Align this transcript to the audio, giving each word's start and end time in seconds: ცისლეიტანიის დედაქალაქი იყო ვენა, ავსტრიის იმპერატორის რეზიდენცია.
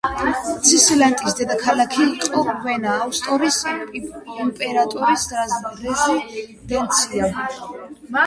ცისლეიტანიის 0.67 1.35
დედაქალაქი 1.39 2.05
იყო 2.29 2.39
ვენა, 2.63 2.93
ავსტრიის 3.09 3.59
იმპერატორის 4.45 5.27
რეზიდენცია. 5.41 7.31